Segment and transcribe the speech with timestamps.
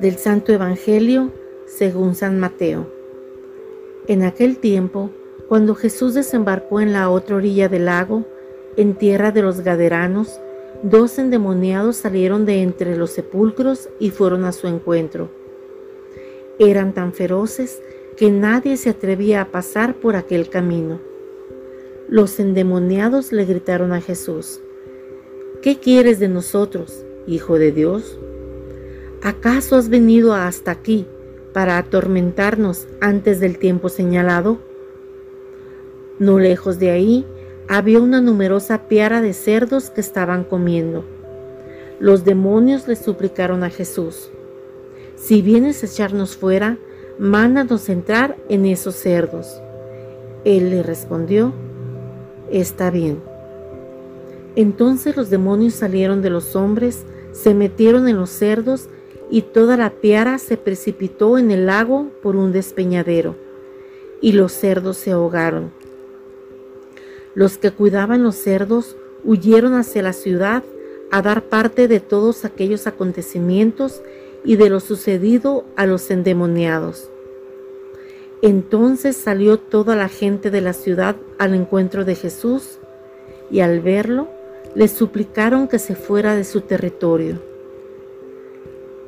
[0.00, 1.30] Del Santo Evangelio
[1.66, 2.90] según San Mateo.
[4.06, 5.10] En aquel tiempo,
[5.46, 8.24] cuando Jesús desembarcó en la otra orilla del lago,
[8.78, 10.40] en tierra de los Gaderanos,
[10.82, 15.28] dos endemoniados salieron de entre los sepulcros y fueron a su encuentro.
[16.58, 17.82] Eran tan feroces
[18.16, 20.98] que nadie se atrevía a pasar por aquel camino.
[22.08, 24.62] Los endemoniados le gritaron a Jesús,
[25.60, 28.18] ¿qué quieres de nosotros, Hijo de Dios?
[29.22, 31.06] ¿Acaso has venido hasta aquí
[31.52, 34.58] para atormentarnos antes del tiempo señalado?
[36.18, 37.26] No lejos de ahí
[37.68, 41.04] había una numerosa piara de cerdos que estaban comiendo.
[41.98, 44.30] Los demonios le suplicaron a Jesús,
[45.16, 46.78] si vienes a echarnos fuera,
[47.18, 49.60] mándanos entrar en esos cerdos.
[50.46, 51.52] Él le respondió,
[52.50, 53.20] está bien.
[54.56, 58.88] Entonces los demonios salieron de los hombres, se metieron en los cerdos
[59.30, 63.36] y toda la piara se precipitó en el lago por un despeñadero,
[64.20, 65.72] y los cerdos se ahogaron.
[67.34, 70.64] Los que cuidaban los cerdos huyeron hacia la ciudad
[71.12, 74.02] a dar parte de todos aquellos acontecimientos
[74.44, 77.08] y de lo sucedido a los endemoniados.
[78.42, 82.78] Entonces salió toda la gente de la ciudad al encuentro de Jesús
[83.50, 84.28] y al verlo
[84.74, 87.49] le suplicaron que se fuera de su territorio.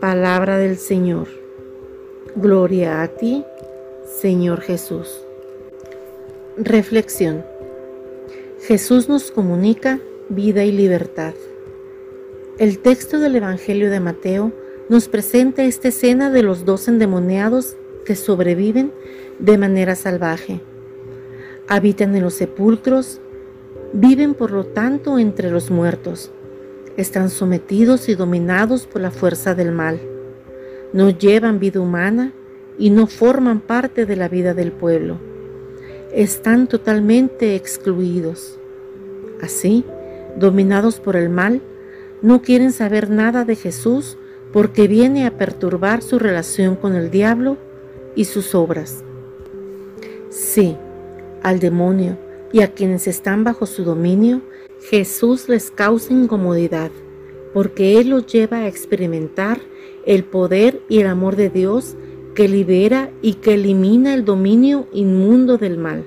[0.00, 1.28] Palabra del Señor.
[2.34, 3.44] Gloria a ti,
[4.06, 5.20] Señor Jesús.
[6.56, 7.44] Reflexión.
[8.62, 11.34] Jesús nos comunica vida y libertad.
[12.56, 14.52] El texto del Evangelio de Mateo
[14.88, 18.92] nos presenta esta escena de los dos endemoniados que sobreviven
[19.38, 20.62] de manera salvaje.
[21.68, 23.20] Habitan en los sepulcros,
[23.92, 26.32] viven por lo tanto entre los muertos
[26.96, 30.00] están sometidos y dominados por la fuerza del mal.
[30.92, 32.32] No llevan vida humana
[32.78, 35.18] y no forman parte de la vida del pueblo.
[36.12, 38.58] Están totalmente excluidos.
[39.40, 39.84] Así,
[40.36, 41.62] dominados por el mal,
[42.22, 44.18] no quieren saber nada de Jesús
[44.52, 47.56] porque viene a perturbar su relación con el diablo
[48.14, 49.04] y sus obras.
[50.28, 50.76] Sí,
[51.42, 52.18] al demonio
[52.52, 54.42] y a quienes están bajo su dominio
[54.82, 56.90] Jesús les causa incomodidad
[57.52, 59.60] porque Él los lleva a experimentar
[60.06, 61.96] el poder y el amor de Dios
[62.34, 66.04] que libera y que elimina el dominio inmundo del mal.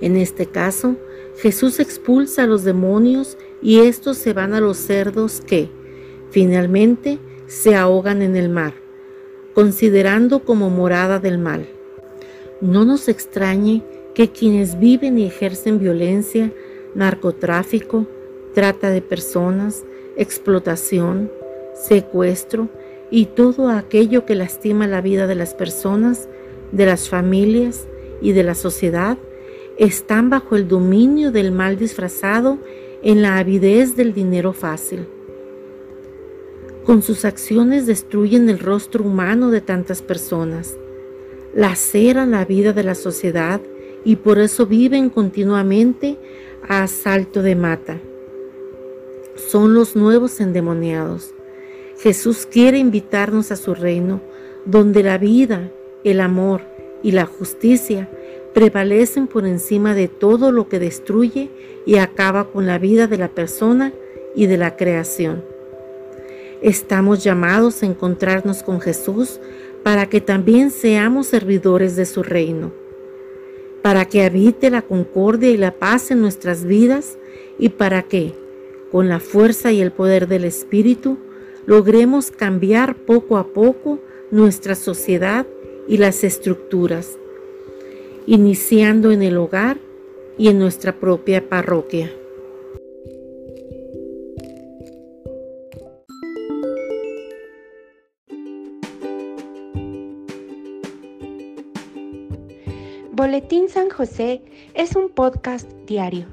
[0.00, 0.96] En este caso,
[1.36, 5.68] Jesús expulsa a los demonios y estos se van a los cerdos que,
[6.30, 8.74] finalmente, se ahogan en el mar,
[9.54, 11.66] considerando como morada del mal.
[12.60, 13.82] No nos extrañe
[14.14, 16.52] que quienes viven y ejercen violencia
[16.94, 18.06] narcotráfico,
[18.54, 19.84] trata de personas,
[20.16, 21.30] explotación,
[21.74, 22.68] secuestro
[23.10, 26.28] y todo aquello que lastima la vida de las personas,
[26.72, 27.86] de las familias
[28.20, 29.16] y de la sociedad,
[29.78, 32.58] están bajo el dominio del mal disfrazado
[33.02, 35.06] en la avidez del dinero fácil.
[36.84, 40.76] Con sus acciones destruyen el rostro humano de tantas personas,
[41.54, 43.60] laceran la vida de la sociedad
[44.04, 46.16] y por eso viven continuamente
[46.66, 47.98] a asalto de mata.
[49.36, 51.34] Son los nuevos endemoniados.
[51.98, 54.20] Jesús quiere invitarnos a su reino,
[54.64, 55.70] donde la vida,
[56.04, 56.62] el amor
[57.02, 58.08] y la justicia
[58.54, 61.50] prevalecen por encima de todo lo que destruye
[61.86, 63.92] y acaba con la vida de la persona
[64.34, 65.44] y de la creación.
[66.62, 69.40] Estamos llamados a encontrarnos con Jesús
[69.84, 72.87] para que también seamos servidores de su reino
[73.82, 77.18] para que habite la concordia y la paz en nuestras vidas
[77.58, 78.34] y para que,
[78.90, 81.18] con la fuerza y el poder del Espíritu,
[81.66, 84.00] logremos cambiar poco a poco
[84.30, 85.46] nuestra sociedad
[85.86, 87.18] y las estructuras,
[88.26, 89.78] iniciando en el hogar
[90.36, 92.10] y en nuestra propia parroquia.
[103.18, 104.42] Boletín San José
[104.74, 106.26] es un podcast diario.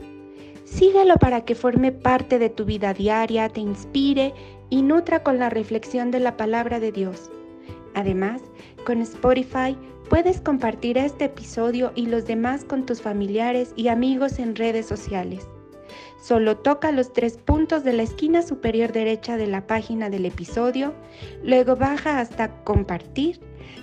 [0.66, 4.36] Síguelo para que forme parte de tu vida diaria, te inspire
[4.70, 7.32] y nutra con la reflexión de la palabra de Dios.
[7.96, 8.44] Además,
[8.86, 9.76] con Spotify
[10.12, 15.48] puedes compartir este episodio y los demás con tus familiares y amigos en redes sociales.
[16.22, 20.94] Solo toca los tres puntos de la esquina superior derecha de la página del episodio,
[21.44, 23.40] luego baja hasta compartir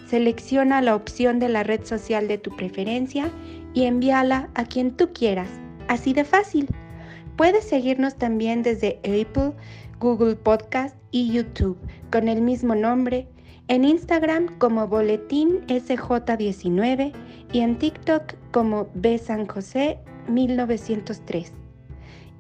[0.07, 3.31] Selecciona la opción de la red social de tu preferencia
[3.73, 5.49] y envíala a quien tú quieras.
[5.89, 6.69] Así de fácil.
[7.37, 9.55] Puedes seguirnos también desde Apple,
[9.99, 11.79] Google Podcast y YouTube
[12.11, 13.27] con el mismo nombre,
[13.69, 17.13] en Instagram como Boletín SJ19
[17.53, 21.62] y en TikTok como B San José 1903.